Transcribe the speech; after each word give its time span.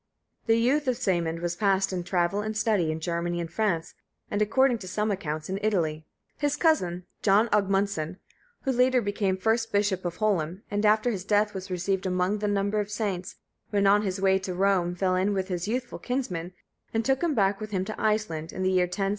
The 0.47 0.55
youth 0.57 0.87
of 0.87 0.95
Sæmund 0.95 1.41
was 1.41 1.55
passed 1.55 1.93
in 1.93 2.03
travel 2.03 2.41
and 2.41 2.57
study, 2.57 2.91
in 2.91 2.99
Germany 2.99 3.39
and 3.39 3.53
France, 3.53 3.93
and, 4.31 4.41
according 4.41 4.79
to 4.79 4.87
some 4.87 5.11
accounts, 5.11 5.47
in 5.47 5.59
Italy. 5.61 6.07
His 6.39 6.55
cousin 6.55 7.05
John 7.21 7.49
Ogmundson, 7.49 8.17
who 8.63 8.71
later 8.71 8.99
became 8.99 9.37
first 9.37 9.71
bishop 9.71 10.03
of 10.03 10.17
Holum, 10.17 10.63
and 10.71 10.87
after 10.87 11.11
his 11.11 11.23
death 11.23 11.53
was 11.53 11.69
received 11.69 12.07
among 12.07 12.39
the 12.39 12.47
number 12.47 12.79
of 12.79 12.89
saints, 12.89 13.35
when 13.69 13.85
on 13.85 14.01
his 14.01 14.19
way 14.19 14.39
to 14.39 14.55
Rome, 14.55 14.95
fell 14.95 15.15
in 15.15 15.35
with 15.35 15.49
his 15.49 15.67
youthful 15.67 15.99
kinsman, 15.99 16.53
and 16.95 17.05
took 17.05 17.21
him 17.21 17.35
back 17.35 17.61
with 17.61 17.69
him 17.69 17.85
to 17.85 18.01
Iceland, 18.01 18.51
in 18.51 18.63
the 18.63 18.71
year 18.71 18.85
1076. 18.85 19.09